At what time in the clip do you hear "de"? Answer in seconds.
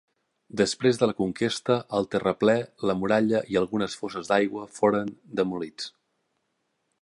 1.01-1.09